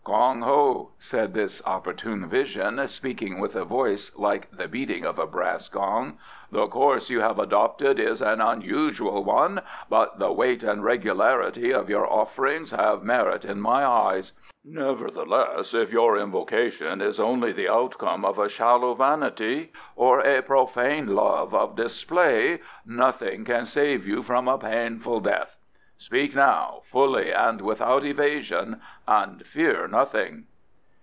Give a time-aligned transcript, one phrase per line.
[0.03, 5.27] "Kong Ho," said this opportune vision, speaking with a voice like the beating of a
[5.27, 6.17] brass gong,
[6.51, 11.89] "the course you have adopted is an unusual one, but the weight and regularity of
[11.89, 14.33] your offerings have merit in my eyes.
[14.65, 21.15] Nevertheless, if your invocation is only the outcome of a shallow vanity or a profane
[21.15, 25.55] love of display, nothing can save you from a painful death.
[25.97, 30.45] Speak now, fully and without evasion, and fear nothing."